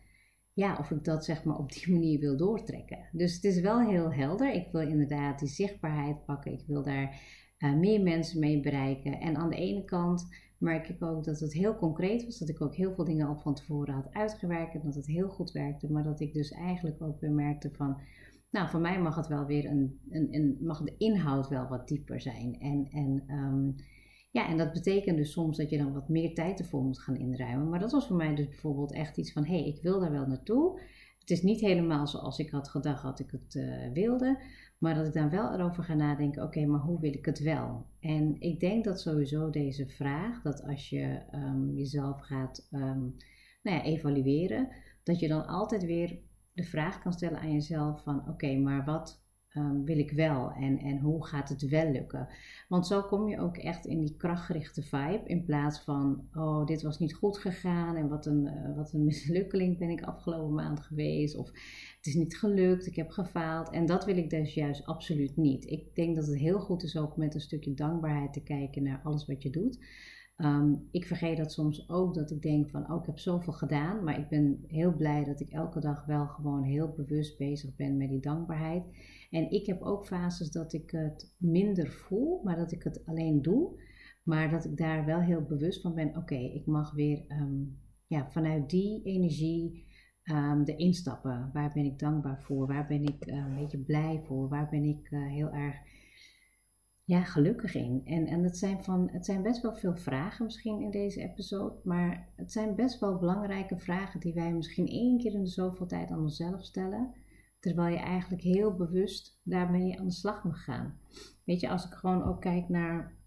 ja, 0.54 0.78
of 0.80 0.92
ik 0.92 1.04
dat 1.04 1.26
zeg 1.26 1.44
maar 1.44 1.58
op 1.58 1.72
die 1.72 1.92
manier 1.92 2.20
wil 2.20 2.38
doortrekken. 2.38 3.10
Dus 3.12 3.36
het 3.36 3.44
is 3.44 3.60
wel 3.60 3.82
heel 3.82 4.14
helder. 4.14 4.54
Ik 4.54 4.68
wil 4.72 4.82
inderdaad 4.82 5.40
die 5.40 5.48
zichtbaarheid 5.48 6.26
pakken. 6.26 6.52
Ik 6.52 6.64
wil 6.68 6.84
daar 6.84 7.42
uh, 7.64 7.74
meer 7.74 8.02
mensen 8.02 8.40
mee 8.40 8.60
bereiken. 8.60 9.20
En 9.20 9.36
aan 9.36 9.50
de 9.50 9.56
ene 9.56 9.86
kant 9.86 10.28
merk 10.58 10.90
ik 10.90 11.04
ook 11.04 11.24
dat 11.24 11.40
het 11.40 11.54
heel 11.54 11.76
concreet 11.76 12.26
was, 12.26 12.38
dat 12.38 12.50
ik 12.50 12.62
ook 12.62 12.76
heel 12.76 12.94
veel 12.94 13.06
dingen 13.06 13.28
al 13.28 13.40
van 13.40 13.56
tevoren 13.56 13.94
had 13.94 14.14
uitgewerkt 14.14 14.74
en 14.74 14.82
dat 14.84 14.96
het 14.96 15.08
heel 15.08 15.30
goed 15.30 15.52
werkte, 15.52 15.92
maar 15.92 16.04
dat 16.04 16.20
ik 16.20 16.34
dus 16.34 16.52
eigenlijk 16.52 17.02
ook 17.02 17.20
weer 17.20 17.32
merkte 17.32 17.70
van, 17.74 17.98
nou, 18.50 18.70
voor 18.70 18.80
mij 18.80 19.00
mag 19.00 19.16
het 19.16 19.28
wel 19.28 19.46
weer 19.46 19.66
een, 19.66 20.00
een, 20.10 20.58
mag 20.62 20.82
de 20.82 20.96
inhoud 20.98 21.48
wel 21.48 21.68
wat 21.68 21.88
dieper 21.88 22.22
zijn. 22.22 22.60
En, 22.60 22.88
en 22.92 23.24
um, 23.36 23.76
ja, 24.32 24.48
en 24.48 24.58
dat 24.58 24.74
betekent 24.74 25.18
dus 25.18 25.32
soms 25.32 25.58
dat 25.58 25.70
je 25.70 25.78
dan 25.78 25.94
wat 25.94 26.10
meer 26.10 26.34
tijd 26.34 26.60
ervoor 26.60 26.84
moet 26.84 27.00
gaan 27.00 27.16
inruimen. 27.18 27.70
Maar 27.70 27.80
dat 27.80 27.92
was 27.92 28.08
voor 28.08 28.16
mij 28.16 28.36
dus 28.36 28.48
bijvoorbeeld 28.48 28.94
echt 28.94 29.18
iets 29.18 29.32
van, 29.32 29.46
hé, 29.46 29.60
hey, 29.60 29.68
ik 29.68 29.82
wil 29.82 30.00
daar 30.00 30.12
wel 30.12 30.26
naartoe. 30.26 30.80
Het 31.20 31.30
is 31.30 31.42
niet 31.42 31.60
helemaal 31.62 32.08
zoals 32.08 32.40
ik 32.40 32.50
had 32.50 32.70
gedacht 32.70 33.04
dat 33.04 33.20
ik 33.20 33.32
het 33.32 33.56
uh, 33.56 33.92
wilde. 33.94 34.40
Maar 34.84 34.96
dat 34.96 35.08
ik 35.08 35.14
dan 35.14 35.30
wel 35.30 35.54
erover 35.54 35.84
ga 35.84 35.94
nadenken, 35.94 36.44
oké, 36.44 36.66
maar 36.66 36.80
hoe 36.80 37.00
wil 37.00 37.14
ik 37.14 37.26
het 37.26 37.40
wel? 37.40 37.86
En 38.00 38.36
ik 38.40 38.60
denk 38.60 38.84
dat 38.84 39.02
sowieso 39.02 39.50
deze 39.50 39.88
vraag, 39.88 40.42
dat 40.42 40.64
als 40.64 40.90
je 40.90 41.22
um, 41.32 41.76
jezelf 41.76 42.22
gaat 42.22 42.68
um, 42.72 43.16
nou 43.62 43.78
ja, 43.78 43.84
evalueren, 43.84 44.70
dat 45.04 45.20
je 45.20 45.28
dan 45.28 45.48
altijd 45.48 45.86
weer 45.86 46.20
de 46.54 46.64
vraag 46.64 47.02
kan 47.02 47.14
stellen 47.14 47.40
aan 47.40 47.52
jezelf 47.52 48.04
van, 48.04 48.28
oké, 48.30 48.56
maar 48.58 48.86
wat 48.86 49.23
um, 49.56 49.86
wil 49.86 49.98
ik 49.98 50.12
wel 50.12 50.52
en, 50.52 50.80
en 50.80 51.00
hoe 51.00 51.26
gaat 51.26 51.50
het 51.50 51.70
wel 51.70 51.92
lukken? 51.92 52.28
Want 52.68 52.88
zo 52.88 53.02
kom 53.02 53.28
je 53.28 53.40
ook 53.40 53.58
echt 53.58 53.86
in 53.86 54.00
die 54.00 54.16
krachtgerichte 54.18 54.82
vibe 54.82 55.22
in 55.26 55.44
plaats 55.44 55.80
van, 55.80 56.28
oh, 56.34 56.66
dit 56.66 56.82
was 56.82 57.00
niet 57.00 57.14
goed 57.14 57.38
gegaan 57.38 57.96
en 57.96 58.08
wat 58.08 58.26
een, 58.26 58.46
uh, 58.46 58.76
wat 58.76 58.94
een 58.94 59.04
mislukkeling 59.14 59.78
ben 59.78 59.90
ik 59.90 60.02
afgelopen 60.02 60.54
maand 60.54 60.80
geweest 60.80 61.36
of 61.36 61.48
het 61.98 62.06
is 62.06 62.16
niet 62.16 62.38
gelukt, 62.38 62.86
ik 62.86 62.96
heb 62.96 63.10
gefaald. 63.10 63.70
En 63.70 63.86
dat 63.86 64.06
wil 64.06 64.18
ik 64.18 64.30
dus 64.30 64.54
juist 64.54 64.86
absoluut 64.86 65.38
niet. 65.38 65.66
Ik 65.66 65.96
denk 65.96 66.16
dat 66.16 66.28
het 66.28 66.38
heel 66.38 66.60
goed 66.60 66.84
is 66.84 66.98
ook 66.98 67.18
met 67.18 67.34
een 67.34 67.42
stukje 67.42 67.74
dankbaarheid 67.74 68.34
te 68.34 68.44
kijken 68.44 68.84
naar 68.84 69.02
alles 69.04 69.26
wat 69.26 69.44
je 69.44 69.50
doet. 69.50 69.80
Um, 70.38 70.88
ik 70.92 71.06
vergeet 71.06 71.38
dat 71.38 71.52
soms 71.52 71.90
ook, 71.90 72.14
dat 72.14 72.32
ik 72.32 72.42
denk 72.42 72.70
van, 72.70 72.92
oh, 72.92 73.00
ik 73.00 73.06
heb 73.06 73.18
zoveel 73.18 73.54
gedaan, 73.54 74.04
maar 74.04 74.20
ik 74.20 74.30
ben 74.30 74.64
heel 74.68 74.96
blij 74.96 75.24
dat 75.24 75.40
ik 75.40 75.50
elke 75.50 75.80
dag 75.80 76.06
wel 76.06 76.28
gewoon 76.28 76.64
heel 76.64 76.94
bewust 76.96 77.38
bezig 77.38 77.76
ben 77.76 77.98
met 77.98 78.10
die 78.10 78.22
dankbaarheid. 78.22 78.84
En 79.30 79.52
ik 79.52 79.66
heb 79.66 79.82
ook 79.82 80.06
fases 80.06 80.52
dat 80.52 80.74
ik 80.74 80.92
het 80.92 81.36
minder 81.38 81.88
voel, 81.92 82.42
maar 82.44 82.56
dat 82.56 82.72
ik 82.72 82.84
het 82.84 83.06
alleen 83.06 83.42
doe. 83.42 83.82
Maar 84.24 84.50
dat 84.50 84.66
ik 84.66 84.78
daar 84.78 85.06
wel 85.06 85.20
heel 85.20 85.42
bewust 85.42 85.82
van 85.82 85.94
ben. 85.96 86.18
Oké, 86.18 86.36
ik 86.36 86.66
mag 86.66 86.94
weer 86.94 87.26
um, 87.28 87.80
ja, 88.08 88.32
vanuit 88.32 88.70
die 88.70 89.04
energie 89.04 89.86
um, 90.24 90.64
erin 90.64 90.94
stappen. 90.94 91.50
Waar 91.54 91.72
ben 91.74 91.86
ik 91.86 92.00
dankbaar 92.00 92.42
voor? 92.42 92.68
Waar 92.68 92.88
ben 92.88 93.04
ik 93.04 93.28
uh, 93.28 93.36
een 93.36 93.56
beetje 93.56 93.78
blij 93.84 94.22
voor? 94.26 94.50
Waar 94.50 94.70
ben 94.70 94.84
ik 94.84 95.12
uh, 95.12 95.28
heel 95.28 95.52
erg 95.52 95.76
ja, 97.06 97.24
gelukkig 97.24 97.76
in? 97.76 98.02
En, 98.06 98.26
en 98.26 98.44
het, 98.44 98.58
zijn 98.58 98.84
van, 98.84 99.10
het 99.12 99.26
zijn 99.26 99.44
best 99.44 99.62
wel 99.62 99.76
veel 99.76 99.96
vragen 99.96 100.46
misschien 100.46 100.82
in 100.82 100.92
deze 100.92 101.22
episode, 101.22 101.80
maar 101.84 102.30
het 102.36 102.52
zijn 102.52 102.76
best 102.76 103.00
wel 103.00 103.18
belangrijke 103.18 103.78
vragen 103.78 104.20
die 104.20 104.34
wij 104.34 104.54
misschien 104.54 104.88
één 104.88 105.18
keer 105.18 105.34
in 105.34 105.44
de 105.44 105.50
zoveel 105.50 105.86
tijd 105.86 106.10
aan 106.10 106.22
onszelf 106.22 106.64
stellen. 106.64 107.14
Terwijl 107.60 107.94
je 107.94 108.00
eigenlijk 108.00 108.42
heel 108.42 108.76
bewust 108.76 109.40
daarmee 109.44 110.00
aan 110.00 110.08
de 110.08 110.14
slag 110.14 110.44
mag 110.44 110.64
gaan. 110.64 111.00
Weet 111.44 111.60
je, 111.60 111.70
als 111.70 111.86
ik 111.86 111.94
gewoon 111.94 112.24
ook 112.24 112.42
kijk 112.42 112.70
naar, 112.70 113.18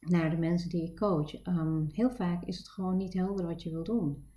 naar 0.00 0.30
de 0.30 0.36
mensen 0.36 0.70
die 0.70 0.90
ik 0.90 0.96
coach. 0.96 1.46
Um, 1.46 1.86
heel 1.92 2.10
vaak 2.10 2.44
is 2.44 2.58
het 2.58 2.68
gewoon 2.68 2.96
niet 2.96 3.14
helder 3.14 3.46
wat 3.46 3.62
je 3.62 3.70
wil 3.70 3.84
doen. 3.84 4.30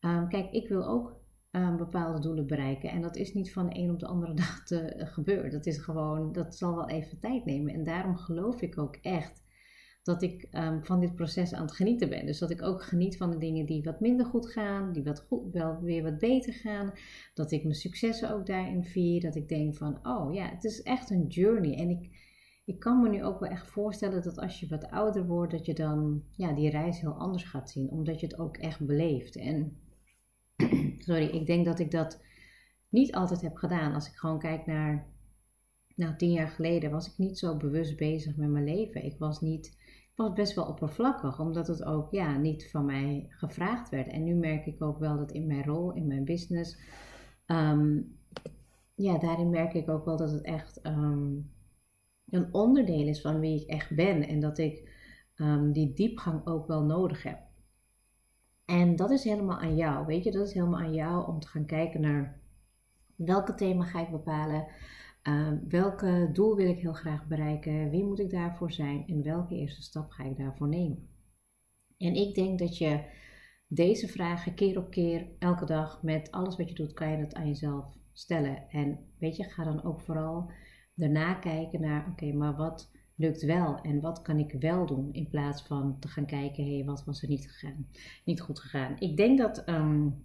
Um, 0.00 0.28
kijk, 0.28 0.52
ik 0.52 0.68
wil 0.68 0.86
ook 0.86 1.21
um, 1.52 1.76
bepaalde 1.76 2.20
doelen 2.20 2.46
bereiken. 2.46 2.90
En 2.90 3.02
dat 3.02 3.16
is 3.16 3.34
niet 3.34 3.52
van 3.52 3.68
de 3.68 3.78
een 3.78 3.90
op 3.90 4.00
de 4.00 4.06
andere 4.06 4.34
dag 4.44 4.64
te 4.64 4.96
uh, 4.96 5.06
gebeuren. 5.06 5.50
Dat 5.50 5.66
is 5.66 5.78
gewoon, 5.78 6.32
dat 6.32 6.56
zal 6.56 6.74
wel 6.74 6.88
even 6.88 7.18
tijd 7.18 7.44
nemen. 7.44 7.74
En 7.74 7.84
daarom 7.84 8.16
geloof 8.16 8.62
ik 8.62 8.78
ook 8.78 8.96
echt 8.96 9.42
dat 10.02 10.22
ik 10.22 10.48
um, 10.50 10.84
van 10.84 11.00
dit 11.00 11.14
proces 11.14 11.54
aan 11.54 11.62
het 11.62 11.74
genieten 11.74 12.08
ben. 12.08 12.26
Dus 12.26 12.38
dat 12.38 12.50
ik 12.50 12.62
ook 12.62 12.82
geniet 12.82 13.16
van 13.16 13.30
de 13.30 13.38
dingen 13.38 13.66
die 13.66 13.82
wat 13.82 14.00
minder 14.00 14.26
goed 14.26 14.50
gaan, 14.50 14.92
die 14.92 15.02
wat 15.02 15.24
goed, 15.28 15.52
wel 15.52 15.80
weer 15.80 16.02
wat 16.02 16.18
beter 16.18 16.52
gaan. 16.52 16.92
Dat 17.34 17.50
ik 17.50 17.62
mijn 17.62 17.74
successen 17.74 18.34
ook 18.34 18.46
daarin 18.46 18.84
vier. 18.84 19.20
Dat 19.20 19.36
ik 19.36 19.48
denk 19.48 19.74
van, 19.74 19.98
oh 20.02 20.34
ja, 20.34 20.48
het 20.48 20.64
is 20.64 20.82
echt 20.82 21.10
een 21.10 21.26
journey. 21.26 21.76
En 21.76 21.88
ik, 21.88 22.08
ik 22.64 22.78
kan 22.78 23.02
me 23.02 23.08
nu 23.08 23.24
ook 23.24 23.40
wel 23.40 23.50
echt 23.50 23.68
voorstellen 23.68 24.22
dat 24.22 24.38
als 24.38 24.60
je 24.60 24.68
wat 24.68 24.90
ouder 24.90 25.26
wordt, 25.26 25.52
dat 25.52 25.66
je 25.66 25.74
dan 25.74 26.22
ja, 26.36 26.52
die 26.52 26.70
reis 26.70 27.00
heel 27.00 27.14
anders 27.14 27.44
gaat 27.44 27.70
zien. 27.70 27.90
Omdat 27.90 28.20
je 28.20 28.26
het 28.26 28.38
ook 28.38 28.56
echt 28.56 28.86
beleeft. 28.86 29.36
En 29.36 29.81
sorry, 31.06 31.26
ik 31.26 31.46
denk 31.46 31.64
dat 31.64 31.78
ik 31.78 31.90
dat 31.90 32.20
niet 32.88 33.14
altijd 33.14 33.40
heb 33.40 33.56
gedaan. 33.56 33.94
Als 33.94 34.08
ik 34.08 34.14
gewoon 34.14 34.38
kijk 34.38 34.66
naar, 34.66 35.06
nou 35.96 36.16
tien 36.16 36.32
jaar 36.32 36.48
geleden 36.48 36.90
was 36.90 37.06
ik 37.06 37.18
niet 37.18 37.38
zo 37.38 37.56
bewust 37.56 37.96
bezig 37.96 38.36
met 38.36 38.48
mijn 38.48 38.64
leven. 38.64 39.04
Ik 39.04 39.18
was 39.18 39.40
niet, 39.40 39.66
ik 39.86 40.12
was 40.16 40.32
best 40.32 40.54
wel 40.54 40.66
oppervlakkig, 40.66 41.40
omdat 41.40 41.66
het 41.66 41.84
ook 41.84 42.10
ja, 42.10 42.36
niet 42.36 42.70
van 42.70 42.84
mij 42.84 43.26
gevraagd 43.28 43.88
werd. 43.88 44.08
En 44.08 44.24
nu 44.24 44.34
merk 44.34 44.66
ik 44.66 44.82
ook 44.82 44.98
wel 44.98 45.16
dat 45.16 45.32
in 45.32 45.46
mijn 45.46 45.64
rol, 45.64 45.92
in 45.92 46.06
mijn 46.06 46.24
business, 46.24 46.78
um, 47.46 48.16
ja, 48.94 49.18
daarin 49.18 49.50
merk 49.50 49.74
ik 49.74 49.88
ook 49.88 50.04
wel 50.04 50.16
dat 50.16 50.30
het 50.30 50.42
echt 50.42 50.86
um, 50.86 51.50
een 52.30 52.54
onderdeel 52.54 53.06
is 53.06 53.20
van 53.20 53.40
wie 53.40 53.60
ik 53.60 53.68
echt 53.68 53.94
ben. 53.94 54.28
En 54.28 54.40
dat 54.40 54.58
ik 54.58 54.90
um, 55.36 55.72
die 55.72 55.92
diepgang 55.92 56.46
ook 56.46 56.66
wel 56.66 56.82
nodig 56.82 57.22
heb. 57.22 57.38
En 58.64 58.96
dat 58.96 59.10
is 59.10 59.24
helemaal 59.24 59.58
aan 59.58 59.76
jou, 59.76 60.06
weet 60.06 60.24
je, 60.24 60.30
dat 60.30 60.46
is 60.46 60.52
helemaal 60.52 60.80
aan 60.80 60.94
jou 60.94 61.26
om 61.26 61.40
te 61.40 61.48
gaan 61.48 61.66
kijken 61.66 62.00
naar 62.00 62.40
welke 63.16 63.54
thema 63.54 63.84
ga 63.84 64.00
ik 64.00 64.10
bepalen, 64.10 64.66
uh, 65.28 65.52
welke 65.68 66.30
doel 66.32 66.56
wil 66.56 66.68
ik 66.68 66.78
heel 66.78 66.92
graag 66.92 67.26
bereiken, 67.26 67.90
wie 67.90 68.04
moet 68.04 68.20
ik 68.20 68.30
daarvoor 68.30 68.72
zijn 68.72 69.06
en 69.06 69.22
welke 69.22 69.54
eerste 69.54 69.82
stap 69.82 70.10
ga 70.10 70.24
ik 70.24 70.36
daarvoor 70.36 70.68
nemen. 70.68 71.08
En 71.98 72.14
ik 72.14 72.34
denk 72.34 72.58
dat 72.58 72.78
je 72.78 73.04
deze 73.68 74.08
vragen 74.08 74.54
keer 74.54 74.78
op 74.78 74.90
keer, 74.90 75.26
elke 75.38 75.64
dag, 75.64 76.02
met 76.02 76.30
alles 76.30 76.56
wat 76.56 76.68
je 76.68 76.74
doet, 76.74 76.92
kan 76.92 77.10
je 77.10 77.18
dat 77.18 77.34
aan 77.34 77.46
jezelf 77.46 77.96
stellen. 78.12 78.68
En 78.70 78.98
weet 79.18 79.36
je, 79.36 79.44
ga 79.44 79.64
dan 79.64 79.84
ook 79.84 80.00
vooral 80.00 80.50
daarna 80.94 81.34
kijken 81.34 81.80
naar, 81.80 82.08
oké, 82.10 82.32
maar 82.32 82.56
wat 82.56 82.90
lukt 83.22 83.42
wel 83.42 83.80
en 83.80 84.00
wat 84.00 84.22
kan 84.22 84.38
ik 84.38 84.52
wel 84.60 84.86
doen 84.86 85.12
in 85.12 85.28
plaats 85.28 85.62
van 85.62 85.96
te 85.98 86.08
gaan 86.08 86.26
kijken, 86.26 86.64
hé, 86.64 86.74
hey, 86.74 86.84
wat 86.84 87.04
was 87.04 87.22
er 87.22 87.28
niet, 87.28 87.50
gegaan, 87.50 87.86
niet 88.24 88.40
goed 88.40 88.58
gegaan. 88.58 88.96
Ik 88.98 89.16
denk 89.16 89.38
dat, 89.38 89.68
um, 89.68 90.24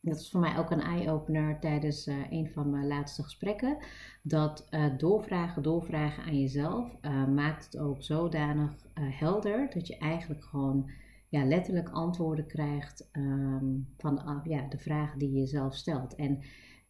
dat 0.00 0.20
is 0.20 0.30
voor 0.30 0.40
mij 0.40 0.58
ook 0.58 0.70
een 0.70 0.80
eye-opener 0.80 1.60
tijdens 1.60 2.06
uh, 2.06 2.30
een 2.30 2.50
van 2.50 2.70
mijn 2.70 2.86
laatste 2.86 3.22
gesprekken, 3.22 3.76
dat 4.22 4.66
uh, 4.70 4.98
doorvragen, 4.98 5.62
doorvragen 5.62 6.24
aan 6.24 6.40
jezelf 6.40 6.96
uh, 7.02 7.26
maakt 7.26 7.64
het 7.64 7.78
ook 7.78 8.02
zodanig 8.02 8.86
helder 8.94 9.70
dat 9.74 9.86
je 9.86 9.98
eigenlijk 9.98 10.44
gewoon 10.44 10.90
ja, 11.28 11.44
letterlijk 11.44 11.88
antwoorden 11.88 12.46
krijgt 12.46 13.08
um, 13.12 13.88
van 13.96 14.40
ja, 14.44 14.68
de 14.68 14.78
vragen 14.78 15.18
die 15.18 15.30
je 15.30 15.38
jezelf 15.38 15.74
stelt. 15.74 16.14
En 16.14 16.38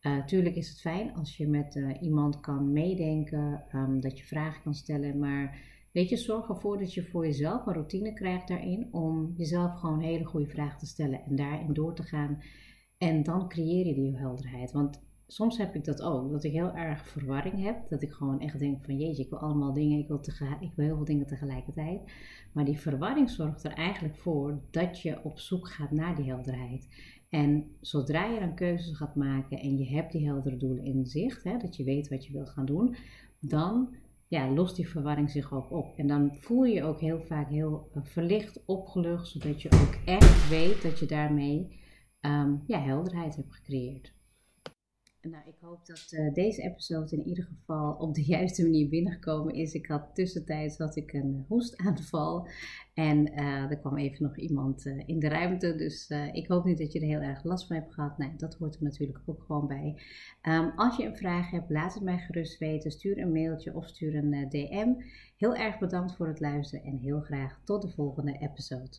uh, 0.02 0.24
tuurlijk 0.24 0.56
is 0.56 0.68
het 0.68 0.80
fijn 0.80 1.14
als 1.14 1.36
je 1.36 1.48
met 1.48 1.74
uh, 1.74 2.02
iemand 2.02 2.40
kan 2.40 2.72
meedenken, 2.72 3.64
um, 3.74 4.00
dat 4.00 4.18
je 4.18 4.24
vragen 4.24 4.62
kan 4.62 4.74
stellen, 4.74 5.18
maar 5.18 5.58
weet 5.92 6.08
je, 6.08 6.16
zorg 6.16 6.48
ervoor 6.48 6.78
dat 6.78 6.94
je 6.94 7.04
voor 7.04 7.26
jezelf 7.26 7.66
een 7.66 7.72
routine 7.72 8.12
krijgt 8.12 8.48
daarin 8.48 8.88
om 8.90 9.32
jezelf 9.36 9.74
gewoon 9.74 10.00
hele 10.00 10.24
goede 10.24 10.48
vragen 10.48 10.78
te 10.78 10.86
stellen 10.86 11.24
en 11.24 11.36
daarin 11.36 11.72
door 11.72 11.94
te 11.94 12.02
gaan. 12.02 12.42
En 12.98 13.22
dan 13.22 13.48
creëer 13.48 13.86
je 13.86 13.94
die 13.94 14.16
helderheid. 14.16 14.72
Want 14.72 15.06
soms 15.26 15.58
heb 15.58 15.74
ik 15.74 15.84
dat 15.84 16.02
ook, 16.02 16.30
dat 16.30 16.44
ik 16.44 16.52
heel 16.52 16.74
erg 16.74 17.08
verwarring 17.08 17.62
heb, 17.62 17.88
dat 17.88 18.02
ik 18.02 18.12
gewoon 18.12 18.40
echt 18.40 18.58
denk 18.58 18.84
van 18.84 18.96
jeetje, 18.96 19.22
ik 19.22 19.30
wil 19.30 19.38
allemaal 19.38 19.72
dingen, 19.72 19.98
ik 19.98 20.08
wil, 20.08 20.20
ik 20.60 20.72
wil 20.74 20.84
heel 20.86 20.96
veel 20.96 21.04
dingen 21.04 21.26
tegelijkertijd. 21.26 22.12
Maar 22.52 22.64
die 22.64 22.78
verwarring 22.78 23.30
zorgt 23.30 23.64
er 23.64 23.72
eigenlijk 23.72 24.16
voor 24.16 24.60
dat 24.70 25.00
je 25.00 25.24
op 25.24 25.38
zoek 25.38 25.68
gaat 25.68 25.90
naar 25.90 26.16
die 26.16 26.24
helderheid. 26.24 26.88
En 27.28 27.76
zodra 27.80 28.24
je 28.24 28.40
dan 28.40 28.54
keuzes 28.54 28.96
gaat 28.96 29.14
maken 29.14 29.58
en 29.58 29.78
je 29.78 29.86
hebt 29.86 30.12
die 30.12 30.26
heldere 30.26 30.56
doelen 30.56 30.84
in 30.84 31.06
zicht, 31.06 31.44
hè, 31.44 31.56
dat 31.56 31.76
je 31.76 31.84
weet 31.84 32.08
wat 32.08 32.26
je 32.26 32.32
wilt 32.32 32.50
gaan 32.50 32.66
doen, 32.66 32.96
dan 33.40 33.94
ja, 34.28 34.50
lost 34.50 34.76
die 34.76 34.88
verwarring 34.88 35.30
zich 35.30 35.52
ook 35.52 35.70
op. 35.70 35.98
En 35.98 36.06
dan 36.06 36.36
voel 36.36 36.64
je 36.64 36.74
je 36.74 36.84
ook 36.84 37.00
heel 37.00 37.20
vaak 37.20 37.48
heel 37.48 37.90
uh, 37.94 38.04
verlicht, 38.04 38.62
opgelucht, 38.66 39.28
zodat 39.28 39.62
je 39.62 39.70
ook 39.72 39.98
echt 40.04 40.48
weet 40.48 40.82
dat 40.82 40.98
je 40.98 41.06
daarmee 41.06 41.80
um, 42.20 42.62
ja, 42.66 42.80
helderheid 42.80 43.36
hebt 43.36 43.54
gecreëerd. 43.54 44.17
Nou, 45.22 45.42
ik 45.46 45.54
hoop 45.60 45.86
dat 45.86 46.12
uh, 46.14 46.34
deze 46.34 46.62
episode 46.62 47.16
in 47.16 47.26
ieder 47.26 47.44
geval 47.44 47.92
op 47.92 48.14
de 48.14 48.24
juiste 48.36 48.62
manier 48.62 48.88
binnengekomen 48.88 49.54
is. 49.54 49.74
Ik 49.74 49.86
had 49.86 50.14
tussentijds 50.14 50.78
had 50.78 50.96
ik 50.96 51.12
een 51.12 51.44
hoestaanval 51.48 52.48
en 52.94 53.32
uh, 53.32 53.70
er 53.70 53.78
kwam 53.78 53.96
even 53.96 54.22
nog 54.22 54.36
iemand 54.36 54.84
in 54.84 55.18
de 55.18 55.28
ruimte. 55.28 55.74
Dus 55.74 56.10
ik 56.32 56.46
hoop 56.46 56.64
niet 56.64 56.78
dat 56.78 56.92
je 56.92 57.00
er 57.00 57.06
heel 57.06 57.20
erg 57.20 57.44
last 57.44 57.66
van 57.66 57.76
hebt 57.76 57.94
gehad. 57.94 58.18
Nee, 58.18 58.32
dat 58.36 58.54
hoort 58.54 58.76
er 58.76 58.82
natuurlijk 58.82 59.18
ook 59.26 59.42
gewoon 59.42 59.66
bij. 59.66 60.02
Um, 60.42 60.72
als 60.76 60.96
je 60.96 61.04
een 61.04 61.16
vraag 61.16 61.50
hebt, 61.50 61.70
laat 61.70 61.94
het 61.94 62.02
mij 62.02 62.18
gerust 62.18 62.58
weten. 62.58 62.90
Stuur 62.90 63.18
een 63.18 63.32
mailtje 63.32 63.74
of 63.74 63.86
stuur 63.86 64.14
een 64.14 64.48
DM. 64.48 64.92
Heel 65.36 65.54
erg 65.54 65.78
bedankt 65.78 66.16
voor 66.16 66.28
het 66.28 66.40
luisteren 66.40 66.84
en 66.84 66.96
heel 66.96 67.20
graag 67.20 67.60
tot 67.64 67.82
de 67.82 67.90
volgende 67.90 68.38
episode. 68.38 68.98